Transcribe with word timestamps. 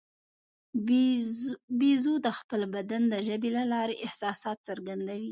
بیزو 1.79 2.13
د 2.25 2.27
خپل 2.39 2.61
بدن 2.75 3.01
د 3.07 3.13
ژبې 3.27 3.49
له 3.57 3.63
لارې 3.73 3.95
احساسات 4.05 4.57
څرګندوي. 4.67 5.29